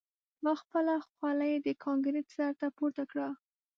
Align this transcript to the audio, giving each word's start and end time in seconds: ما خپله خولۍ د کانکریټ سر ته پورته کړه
ما 0.43 0.53
خپله 0.61 0.95
خولۍ 1.11 1.53
د 1.65 1.67
کانکریټ 1.83 2.27
سر 2.35 2.51
ته 2.59 2.67
پورته 2.77 3.03
کړه 3.11 3.27